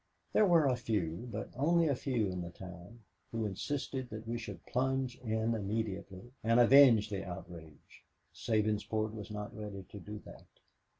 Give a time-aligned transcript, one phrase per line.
[0.33, 3.01] There were a few, but only a few in the town,
[3.31, 8.03] who insisted that we should plunge in immediately and avenge the outrage.
[8.33, 10.47] Sabinsport was not ready to do that.